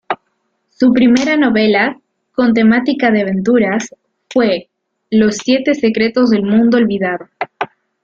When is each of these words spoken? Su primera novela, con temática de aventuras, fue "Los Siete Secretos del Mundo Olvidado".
Su 0.69 0.93
primera 0.93 1.37
novela, 1.37 1.95
con 2.31 2.55
temática 2.55 3.11
de 3.11 3.21
aventuras, 3.21 3.93
fue 4.31 4.67
"Los 5.11 5.37
Siete 5.37 5.75
Secretos 5.75 6.31
del 6.31 6.41
Mundo 6.41 6.77
Olvidado". 6.77 7.27